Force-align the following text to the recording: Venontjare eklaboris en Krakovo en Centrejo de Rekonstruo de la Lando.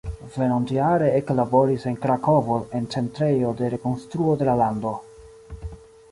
Venontjare 0.35 1.09
eklaboris 1.17 1.83
en 1.91 1.97
Krakovo 2.05 2.57
en 2.79 2.87
Centrejo 2.95 3.51
de 3.59 3.69
Rekonstruo 3.75 4.33
de 4.39 4.47
la 4.49 4.55
Lando. 4.63 4.95